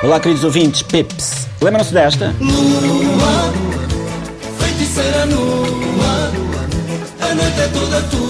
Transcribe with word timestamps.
Olá, 0.00 0.20
queridos 0.20 0.44
ouvintes, 0.44 0.80
Pips. 0.82 1.48
Lembram-se 1.60 1.92
desta? 1.92 2.32
Lua, 2.40 3.52
feiticeira 4.56 5.26
nua, 5.26 6.30
a 7.20 7.34
noite 7.34 7.60
é 7.60 7.68
toda 7.68 8.02
tua. 8.02 8.28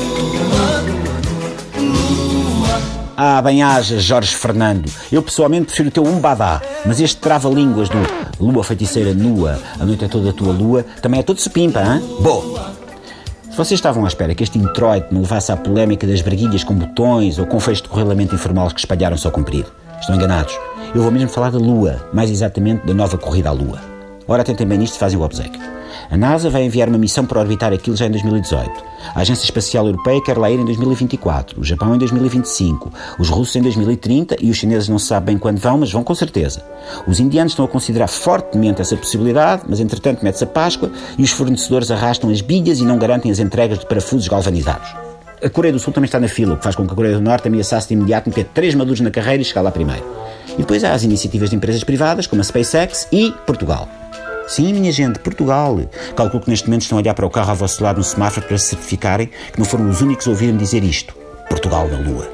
Ah, 3.19 3.42
bem 3.42 3.62
haja, 3.62 3.99
Jorge 3.99 4.35
Fernando. 4.35 4.90
Eu 5.12 5.22
pessoalmente 5.22 5.67
prefiro 5.67 5.88
o 5.88 5.92
teu 5.92 6.04
umbadá, 6.04 6.62
mas 6.87 7.01
este 7.01 7.19
trava-línguas 7.19 7.90
do 7.90 7.98
Lua 8.40 8.64
Feiticeira 8.64 9.12
Nua, 9.12 9.58
a 9.78 9.85
noite 9.85 10.04
é 10.04 10.08
toda 10.08 10.32
tua 10.32 10.53
lua, 10.53 10.85
também 11.03 11.21
é 11.21 11.22
todo 11.22 11.38
supimpa, 11.38 11.80
hã? 11.80 12.00
Boa! 12.21 12.72
Se 13.50 13.56
vocês 13.56 13.78
estavam 13.78 14.04
à 14.04 14.08
espera 14.08 14.35
que 14.35 14.44
este 14.44 14.56
introito 14.56 15.12
me 15.12 15.21
levasse 15.21 15.53
à 15.53 15.56
polémica 15.56 16.06
das 16.06 16.23
braguilhas 16.23 16.64
com 16.64 16.74
botões 16.74 17.38
ou 17.38 17.46
com 17.46 17.60
feixe 17.60 17.82
de 17.82 17.88
correlamento 17.88 18.34
informal 18.34 18.70
que 18.70 18.78
espalharam-se 18.78 19.27
ao 19.27 19.33
comprido, 19.33 19.71
estão 20.01 20.15
enganados. 20.15 20.57
Eu 20.95 21.02
vou 21.02 21.10
mesmo 21.10 21.28
falar 21.28 21.51
da 21.51 21.59
Lua, 21.59 22.02
mais 22.15 22.30
exatamente 22.30 22.87
da 22.87 22.95
nova 22.95 23.19
corrida 23.19 23.51
à 23.51 23.52
Lua. 23.52 23.79
Ora, 24.27 24.41
atentem 24.41 24.66
bem 24.66 24.79
nisto 24.79 24.96
e 24.96 24.98
fazem 24.98 25.19
o 25.19 25.23
obsequio. 25.23 25.60
A 26.10 26.16
NASA 26.16 26.48
vai 26.48 26.65
enviar 26.65 26.88
uma 26.88 26.96
missão 26.96 27.27
para 27.27 27.41
orbitar 27.41 27.74
aquilo 27.74 27.95
já 27.95 28.06
em 28.06 28.10
2018. 28.10 28.70
A 29.15 29.20
Agência 29.20 29.45
Espacial 29.45 29.87
Europeia 29.87 30.23
quer 30.23 30.38
lá 30.38 30.51
ir 30.51 30.59
em 30.59 30.65
2024, 30.65 31.60
o 31.60 31.65
Japão 31.65 31.95
em 31.95 31.98
2025, 31.98 32.91
os 33.19 33.29
russos 33.29 33.55
em 33.56 33.62
2030 33.62 34.37
e 34.41 34.51
os 34.51 34.56
chineses 34.56 34.88
não 34.88 34.98
se 34.98 35.06
sabe 35.06 35.27
bem 35.27 35.38
quando 35.38 35.59
vão, 35.59 35.77
mas 35.77 35.93
vão 35.93 36.02
com 36.02 36.15
certeza. 36.15 36.65
Os 37.07 37.20
indianos 37.20 37.52
estão 37.52 37.66
a 37.66 37.68
considerar 37.68 38.09
fortemente 38.09 38.80
essa 38.80 38.96
possibilidade, 38.96 39.65
mas 39.68 39.80
entretanto 39.80 40.23
mete-se 40.23 40.45
a 40.45 40.46
Páscoa 40.46 40.91
e 41.18 41.23
os 41.23 41.30
fornecedores 41.30 41.91
arrastam 41.91 42.30
as 42.30 42.41
bilhas 42.41 42.80
e 42.80 42.84
não 42.84 42.98
garantem 42.98 43.30
as 43.30 43.38
entregas 43.38 43.79
de 43.79 43.87
parafusos 43.87 44.27
galvanizados. 44.27 44.88
A 45.45 45.51
Coreia 45.51 45.73
do 45.73 45.79
Sul 45.79 45.93
também 45.93 46.07
está 46.07 46.18
na 46.18 46.29
fila, 46.29 46.55
o 46.55 46.57
que 46.57 46.65
faz 46.65 46.74
com 46.74 46.87
que 46.87 46.93
a 46.93 46.96
Coreia 46.96 47.15
do 47.15 47.20
Norte 47.20 47.46
ameaçasse 47.46 47.88
de 47.88 47.95
imediato 47.95 48.30
meter 48.30 48.46
três 48.55 48.74
maduros 48.74 49.01
na 49.01 49.10
carreira 49.10 49.43
e 49.43 49.45
chegar 49.45 49.60
lá 49.60 49.70
primeiro. 49.70 50.05
E 50.55 50.59
depois 50.59 50.84
há 50.84 50.93
as 50.93 51.02
iniciativas 51.02 51.51
de 51.51 51.57
empresas 51.57 51.85
privadas, 51.85 52.27
como 52.27 52.41
a 52.41 52.45
SpaceX 52.45 53.07
e 53.13 53.32
Portugal. 53.46 53.88
Sim, 54.46 54.73
minha 54.73 54.91
gente, 54.91 55.18
Portugal. 55.18 55.79
Calculo 56.16 56.43
que 56.43 56.51
neste 56.51 56.66
momento 56.66 56.82
estão 56.82 56.96
a 56.96 57.02
olhar 57.02 57.15
para 57.15 57.27
o 57.27 57.30
carro 57.30 57.51
ao 57.51 57.57
vosso 57.57 57.82
lado 57.85 57.99
no 57.99 58.04
semáforo 58.04 58.46
para 58.46 58.57
se 58.57 58.69
certificarem 58.69 59.29
que 59.52 59.59
não 59.59 59.66
foram 59.66 59.88
os 59.91 60.01
únicos 60.01 60.26
a 60.26 60.30
ouvir-me 60.30 60.59
dizer 60.59 60.82
isto. 60.82 61.15
Portugal 61.49 61.87
na 61.88 61.99
Lua. 61.99 62.26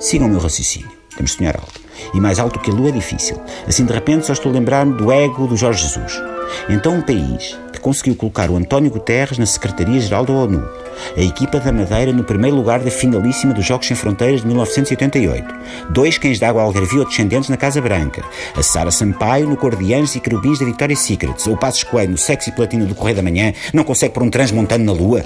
Sigam 0.00 0.26
o 0.26 0.30
meu 0.30 0.40
raciocínio. 0.40 0.90
Temos 1.14 1.30
de 1.30 1.36
sonhar 1.36 1.56
alto. 1.56 1.80
E 2.12 2.20
mais 2.20 2.40
alto 2.40 2.58
que 2.58 2.70
a 2.70 2.74
Lua 2.74 2.88
é 2.88 2.92
difícil. 2.92 3.40
Assim, 3.66 3.84
de 3.84 3.92
repente, 3.92 4.26
só 4.26 4.32
estou 4.32 4.50
a 4.50 4.54
lembrar-me 4.54 4.94
do 4.94 5.12
ego 5.12 5.46
do 5.46 5.56
Jorge 5.56 5.82
Jesus. 5.82 6.20
Então, 6.68 6.94
um 6.94 7.02
país 7.02 7.56
que 7.72 7.78
conseguiu 7.78 8.16
colocar 8.16 8.50
o 8.50 8.56
António 8.56 8.90
Guterres 8.90 9.38
na 9.38 9.46
Secretaria-Geral 9.46 10.24
da 10.24 10.32
ONU, 10.32 10.68
a 11.16 11.20
equipa 11.20 11.60
da 11.60 11.72
Madeira 11.72 12.12
no 12.12 12.24
primeiro 12.24 12.56
lugar 12.56 12.80
da 12.80 12.90
finalíssima 12.90 13.52
dos 13.52 13.64
Jogos 13.64 13.86
Sem 13.86 13.96
Fronteiras 13.96 14.40
de 14.40 14.46
1988, 14.46 15.54
dois 15.90 16.18
cães 16.18 16.38
d'água 16.38 16.62
algarvio 16.62 17.04
descendentes 17.04 17.48
na 17.48 17.56
Casa 17.56 17.80
Branca, 17.80 18.22
a 18.56 18.62
Sara 18.62 18.90
Sampaio 18.90 19.48
no 19.48 19.56
Cordianos 19.56 20.14
e 20.14 20.20
Querubins 20.20 20.58
da 20.58 20.64
Victoria's 20.64 21.00
Secrets, 21.00 21.46
o 21.46 21.56
Passos 21.56 21.84
Coelho 21.84 22.12
no 22.12 22.18
Sexy 22.18 22.52
Platino 22.52 22.86
do 22.86 22.94
Correio 22.94 23.16
da 23.16 23.22
Manhã, 23.22 23.52
não 23.72 23.84
consegue 23.84 24.14
pôr 24.14 24.22
um 24.22 24.30
transmontano 24.30 24.84
na 24.84 24.92
Lua? 24.92 25.22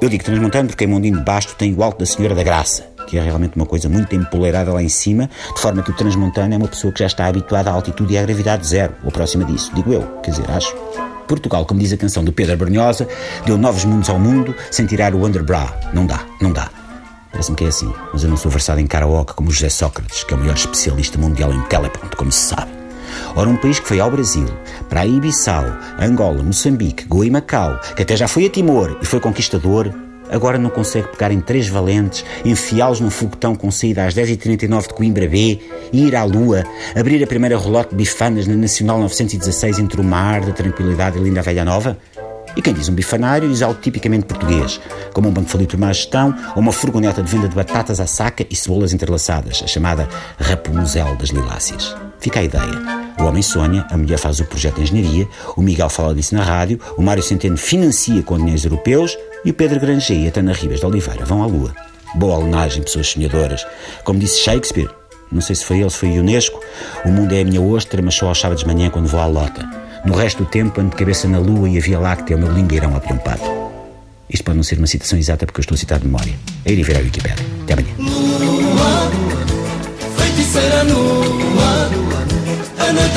Eu 0.00 0.08
digo 0.08 0.22
transmontano 0.22 0.68
porque 0.68 0.84
em 0.84 0.86
Mondinho 0.86 1.18
de 1.18 1.24
Basto 1.24 1.56
tem 1.56 1.74
o 1.74 1.82
Alto 1.82 1.98
da 1.98 2.06
Senhora 2.06 2.34
da 2.34 2.44
Graça, 2.44 2.84
que 3.08 3.18
é 3.18 3.22
realmente 3.22 3.56
uma 3.56 3.66
coisa 3.66 3.88
muito 3.88 4.14
empoleirada 4.14 4.72
lá 4.72 4.82
em 4.82 4.88
cima, 4.88 5.28
de 5.54 5.60
forma 5.60 5.82
que 5.82 5.90
o 5.90 5.96
transmontano 5.96 6.54
é 6.54 6.56
uma 6.56 6.68
pessoa 6.68 6.92
que 6.92 7.00
já 7.00 7.06
está 7.06 7.26
habituada 7.26 7.70
à 7.70 7.72
altitude 7.72 8.14
e 8.14 8.18
à 8.18 8.22
gravidade 8.22 8.66
zero, 8.66 8.94
ou 9.04 9.10
próxima 9.10 9.44
disso, 9.44 9.72
digo 9.74 9.92
eu, 9.92 10.02
quer 10.22 10.30
dizer, 10.30 10.48
acho. 10.50 10.72
Portugal, 11.28 11.64
como 11.66 11.78
diz 11.78 11.92
a 11.92 11.96
canção 11.96 12.24
do 12.24 12.32
Pedro 12.32 12.56
Brunhosa, 12.56 13.06
deu 13.44 13.56
novos 13.56 13.84
mundos 13.84 14.08
ao 14.08 14.18
mundo 14.18 14.54
sem 14.70 14.86
tirar 14.86 15.14
o 15.14 15.24
underbrow. 15.24 15.68
Não 15.92 16.06
dá, 16.06 16.24
não 16.40 16.50
dá. 16.50 16.70
Parece-me 17.30 17.56
que 17.56 17.64
é 17.64 17.68
assim, 17.68 17.92
mas 18.12 18.24
eu 18.24 18.30
não 18.30 18.36
sou 18.36 18.50
versado 18.50 18.80
em 18.80 18.86
karaoke 18.86 19.34
como 19.34 19.50
o 19.50 19.52
José 19.52 19.68
Sócrates, 19.68 20.24
que 20.24 20.32
é 20.32 20.36
o 20.36 20.40
maior 20.40 20.56
especialista 20.56 21.18
mundial 21.18 21.52
em 21.52 21.60
teleponto, 21.64 22.16
como 22.16 22.32
se 22.32 22.48
sabe. 22.48 22.72
Ora, 23.36 23.48
um 23.48 23.56
país 23.56 23.78
que 23.78 23.86
foi 23.86 24.00
ao 24.00 24.10
Brasil, 24.10 24.48
para 24.88 25.02
a 25.02 25.06
Ibiçal, 25.06 25.64
Angola, 26.00 26.42
Moçambique, 26.42 27.04
Goa 27.04 27.26
e 27.26 27.30
Macau, 27.30 27.78
que 27.94 28.02
até 28.02 28.16
já 28.16 28.26
foi 28.26 28.46
a 28.46 28.50
Timor 28.50 28.98
e 29.02 29.06
foi 29.06 29.20
conquistador, 29.20 29.92
agora 30.30 30.58
não 30.58 30.70
consegue 30.70 31.08
pegar 31.08 31.30
em 31.32 31.40
três 31.40 31.68
valentes, 31.68 32.24
enfiá-los 32.44 33.00
num 33.00 33.10
foguetão 33.10 33.54
com 33.54 33.70
saída 33.70 34.06
às 34.06 34.14
10h39 34.14 34.88
de 34.88 34.94
Coimbra 34.94 35.28
B, 35.28 35.58
ir 35.92 36.16
à 36.16 36.24
Lua, 36.24 36.64
abrir 36.94 37.22
a 37.22 37.26
primeira 37.26 37.56
rolote 37.56 37.90
de 37.90 37.96
bifanas 37.96 38.46
na 38.46 38.54
Nacional 38.54 38.98
916 39.00 39.78
entre 39.78 40.00
o 40.00 40.04
mar 40.04 40.40
da 40.40 40.52
Tranquilidade 40.52 41.16
e 41.16 41.20
a 41.20 41.22
linda 41.22 41.42
Velha 41.42 41.64
Nova? 41.64 41.96
E 42.56 42.62
quem 42.62 42.74
diz 42.74 42.88
um 42.88 42.94
bifanário 42.94 43.48
diz 43.48 43.62
algo 43.62 43.80
tipicamente 43.80 44.26
português, 44.26 44.80
como 45.12 45.28
um 45.28 45.32
banco 45.32 45.48
falido 45.48 45.70
por 45.70 45.78
má 45.78 45.92
gestão 45.92 46.34
ou 46.56 46.62
uma 46.62 46.72
furgoneta 46.72 47.22
de 47.22 47.30
venda 47.30 47.48
de 47.48 47.54
batatas 47.54 48.00
à 48.00 48.06
saca 48.06 48.44
e 48.50 48.56
cebolas 48.56 48.92
entrelaçadas, 48.92 49.62
a 49.62 49.66
chamada 49.66 50.08
Rapunzel 50.38 51.14
das 51.16 51.28
Liláceas. 51.28 51.94
Fica 52.18 52.40
a 52.40 52.42
ideia. 52.42 53.08
O 53.20 53.24
homem 53.24 53.42
sonha, 53.42 53.86
a 53.90 53.96
mulher 53.96 54.18
faz 54.18 54.40
o 54.40 54.44
projeto 54.44 54.76
de 54.76 54.82
engenharia, 54.82 55.28
o 55.56 55.62
Miguel 55.62 55.88
fala 55.88 56.14
disso 56.14 56.34
na 56.34 56.42
rádio, 56.42 56.80
o 56.96 57.02
Mário 57.02 57.22
Centeno 57.22 57.56
financia 57.56 58.22
com 58.22 58.36
dinheiros 58.36 58.64
europeus 58.64 59.16
e 59.44 59.50
o 59.50 59.54
Pedro 59.54 59.80
Granger 59.80 60.16
e 60.16 60.28
a 60.28 60.30
Tana 60.30 60.52
Ribas 60.52 60.80
de 60.80 60.86
Oliveira 60.86 61.24
vão 61.24 61.42
à 61.42 61.46
Lua. 61.46 61.74
Boa 62.14 62.36
alenagem, 62.36 62.82
pessoas 62.82 63.08
sonhadoras. 63.08 63.66
Como 64.04 64.18
disse 64.18 64.40
Shakespeare, 64.40 64.90
não 65.30 65.40
sei 65.40 65.56
se 65.56 65.64
foi 65.64 65.80
ele, 65.80 65.90
se 65.90 65.98
foi 65.98 66.16
a 66.16 66.20
Unesco, 66.20 66.60
o 67.04 67.08
mundo 67.08 67.34
é 67.34 67.42
a 67.42 67.44
minha 67.44 67.60
ostra, 67.60 68.00
mas 68.02 68.14
só 68.14 68.28
aos 68.28 68.40
sábados 68.40 68.64
de 68.64 68.72
manhã 68.72 68.90
quando 68.90 69.06
vou 69.06 69.20
à 69.20 69.26
lota. 69.26 69.68
No 70.04 70.14
resto 70.14 70.44
do 70.44 70.50
tempo 70.50 70.80
ando 70.80 70.90
de 70.90 70.96
cabeça 70.96 71.28
na 71.28 71.38
Lua 71.38 71.68
e 71.68 71.76
a 71.76 71.80
Via 71.80 71.98
Láctea 71.98 72.34
é 72.34 72.36
o 72.36 72.40
meu 72.40 72.52
lingueirão 72.52 72.96
a 72.96 73.00
pato. 73.00 73.58
Isto 74.30 74.44
pode 74.44 74.56
não 74.56 74.62
ser 74.62 74.78
uma 74.78 74.86
citação 74.86 75.18
exata 75.18 75.46
porque 75.46 75.60
eu 75.60 75.62
estou 75.62 75.74
a 75.74 75.78
citar 75.78 75.98
de 75.98 76.06
memória. 76.06 76.34
É 76.64 76.72
ir 76.72 76.82
ver 76.82 76.96
a 76.96 77.00
Wikipedia. 77.00 77.44
Até 77.62 77.72
amanhã. 77.74 77.94
Lua, 77.98 79.10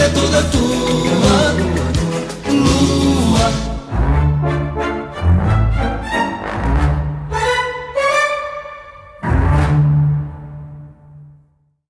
é 0.03 0.09
toda 0.09 0.43
tua. 0.43 0.91